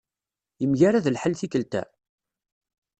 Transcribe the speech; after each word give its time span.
Yemgarad 0.61 1.05
lḥal 1.11 1.33
tikelt-a? 1.35 1.83